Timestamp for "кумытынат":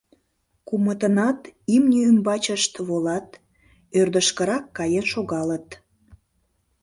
0.67-1.39